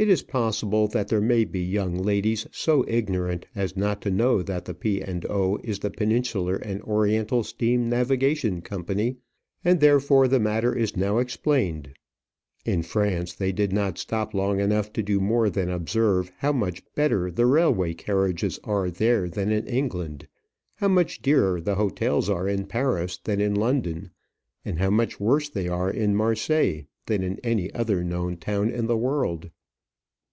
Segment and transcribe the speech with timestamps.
[0.00, 4.42] It is possible that there may be young ladies so ignorant as not to know
[4.42, 5.00] that the P.
[5.02, 5.58] and O.
[5.64, 9.16] is the Peninsular and Oriental Steam Navigation Company,
[9.64, 11.90] and therefore the matter is now explained.
[12.64, 16.80] In France they did not stop long enough to do more than observe how much
[16.94, 20.28] better the railway carriages are there than in England,
[20.76, 24.12] how much dearer the hotels are in Paris than in London,
[24.64, 28.86] and how much worse they are in Marseilles than in any other known town in
[28.86, 29.50] the world.